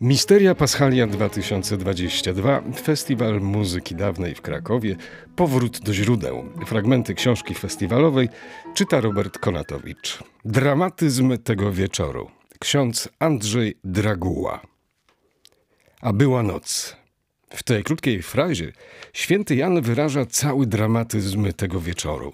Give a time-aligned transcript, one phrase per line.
[0.00, 4.96] Misteria Paschalia 2022, Festiwal Muzyki Dawnej w Krakowie,
[5.36, 6.44] Powrót do źródeł.
[6.66, 8.28] Fragmenty książki festiwalowej
[8.74, 10.18] czyta Robert Konatowicz.
[10.44, 12.30] Dramatyzm tego wieczoru.
[12.58, 14.60] Ksiądz Andrzej Draguła.
[16.00, 16.96] A była noc.
[17.50, 18.72] W tej krótkiej frazie
[19.12, 22.32] święty Jan wyraża cały dramatyzm tego wieczoru.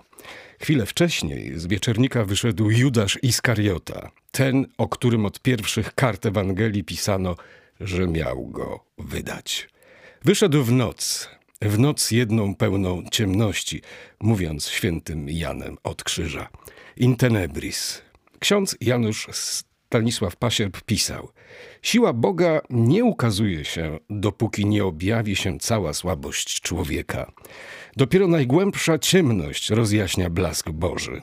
[0.61, 7.37] Chwilę wcześniej z wieczernika wyszedł Judasz Iskariota, ten, o którym od pierwszych kart Ewangelii pisano,
[7.81, 9.69] że miał go wydać.
[10.25, 11.31] Wyszedł w noc,
[11.63, 13.83] w noc jedną pełną ciemności,
[14.21, 16.49] mówiąc świętym Janem od krzyża.
[16.97, 18.03] In tenebris.
[18.39, 19.29] Ksiądz Janusz
[19.95, 21.29] Stanisław Pasierb pisał:
[21.83, 27.33] Siła Boga nie ukazuje się, dopóki nie objawi się cała słabość człowieka.
[27.97, 31.23] Dopiero najgłębsza ciemność rozjaśnia blask Boży.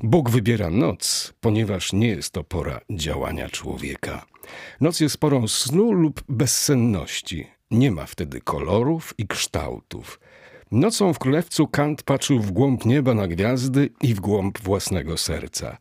[0.00, 4.26] Bóg wybiera noc, ponieważ nie jest to pora działania człowieka.
[4.80, 7.46] Noc jest porą snu lub bezsenności.
[7.70, 10.20] Nie ma wtedy kolorów i kształtów.
[10.70, 15.78] Nocą w królewcu Kant patrzył w głąb nieba na gwiazdy i w głąb własnego serca.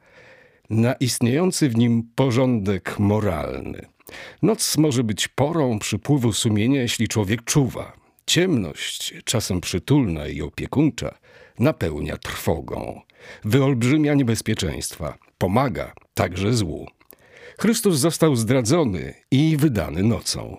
[0.70, 3.86] Na istniejący w nim porządek moralny.
[4.42, 7.94] Noc może być porą przypływu sumienia, jeśli człowiek czuwa.
[8.26, 11.18] Ciemność, czasem przytulna i opiekuńcza,
[11.59, 13.02] napełnia trwogą,
[13.44, 16.88] wyolbrzymia niebezpieczeństwa, pomaga także złu.
[17.59, 20.58] Chrystus został zdradzony i wydany nocą.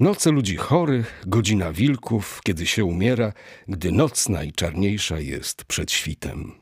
[0.00, 3.32] Noce ludzi chorych, godzina wilków, kiedy się umiera,
[3.68, 6.52] gdy noc najczarniejsza jest przed świtem.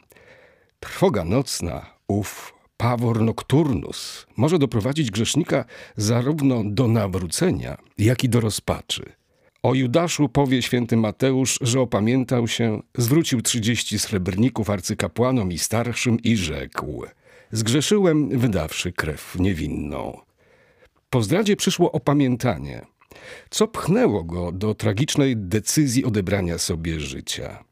[0.80, 5.64] Trwoga nocna, ów pawor nocturnus, może doprowadzić grzesznika
[5.96, 9.12] zarówno do nawrócenia, jak i do rozpaczy.
[9.62, 16.36] O Judaszu powie święty Mateusz, że opamiętał się, zwrócił trzydzieści srebrników arcykapłanom i starszym i
[16.36, 17.04] rzekł:
[17.52, 20.20] Zgrzeszyłem, wydawszy krew niewinną.
[21.10, 22.86] Po zdradzie przyszło opamiętanie.
[23.50, 27.64] Co pchnęło go do tragicznej decyzji odebrania sobie życia?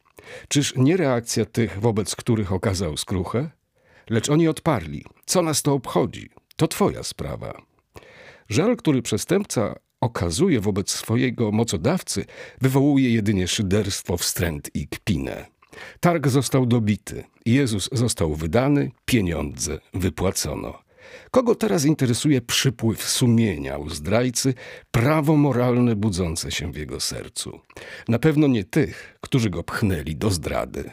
[0.48, 3.50] Czyż nie reakcja tych, wobec których okazał skruchę?
[4.10, 6.30] Lecz oni odparli: Co nas to obchodzi?
[6.56, 7.62] To twoja sprawa.
[8.48, 12.24] Żal, który przestępca okazuje wobec swojego mocodawcy,
[12.60, 15.46] wywołuje jedynie szyderstwo, wstręt i kpinę.
[16.00, 20.78] Targ został dobity, Jezus został wydany, pieniądze wypłacono.
[21.30, 24.54] Kogo teraz interesuje przypływ sumienia u zdrajcy,
[24.90, 27.60] prawo moralne budzące się w jego sercu?
[28.08, 30.90] Na pewno nie tych, którzy go pchnęli do zdrady.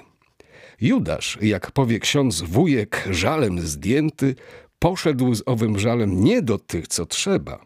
[0.82, 4.36] Judasz, jak powie ksiądz wujek, żalem zdjęty,
[4.80, 7.66] poszedł z owym żalem nie do tych, co trzeba.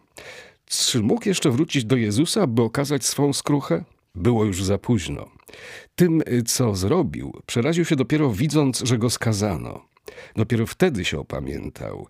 [0.65, 3.83] Czy mógł jeszcze wrócić do Jezusa, by okazać swą skruchę?
[4.15, 5.29] Było już za późno.
[5.95, 9.85] Tym, co zrobił, przeraził się dopiero widząc, że go skazano.
[10.35, 12.07] Dopiero wtedy się opamiętał.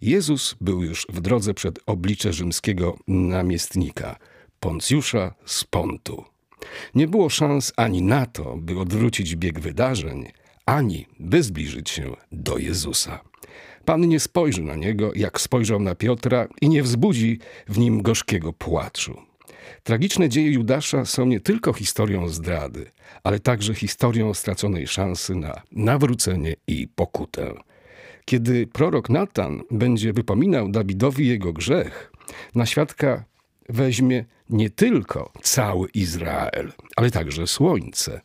[0.00, 4.18] Jezus był już w drodze przed oblicze rzymskiego namiestnika,
[4.60, 6.24] Poncjusza z Pontu.
[6.94, 10.26] Nie było szans ani na to, by odwrócić bieg wydarzeń,
[10.68, 13.20] ani by zbliżyć się do Jezusa.
[13.84, 18.52] Pan nie spojrzy na niego, jak spojrzał na Piotra, i nie wzbudzi w nim gorzkiego
[18.52, 19.22] płaczu.
[19.82, 22.90] Tragiczne dzieje Judasza są nie tylko historią zdrady,
[23.22, 27.54] ale także historią straconej szansy na nawrócenie i pokutę.
[28.24, 32.12] Kiedy prorok Natan będzie wypominał Dawidowi jego grzech,
[32.54, 33.24] na świadka
[33.68, 38.20] weźmie nie tylko cały Izrael, ale także słońce.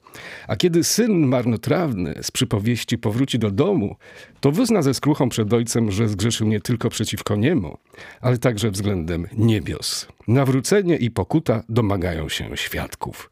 [0.48, 3.96] A kiedy syn marnotrawny z przypowieści powróci do domu,
[4.40, 7.78] to wyzna ze skruchą przed ojcem, że zgrzeszył nie tylko przeciwko niemu,
[8.22, 10.08] ale także względem niebios.
[10.28, 13.30] Nawrócenie i pokuta domagają się świadków.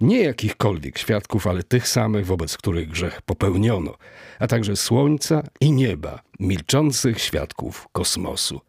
[0.00, 3.94] Nie jakichkolwiek świadków, ale tych samych, wobec których grzech popełniono,
[4.38, 8.60] a także słońca i nieba, milczących świadków kosmosu.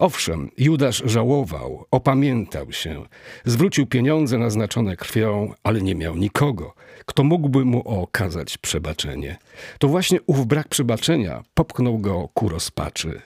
[0.00, 3.04] Owszem, Judasz żałował, opamiętał się,
[3.44, 6.74] zwrócił pieniądze naznaczone krwią, ale nie miał nikogo,
[7.06, 9.38] kto mógłby mu okazać przebaczenie.
[9.78, 13.22] To właśnie ów brak przebaczenia popchnął go ku rozpaczy.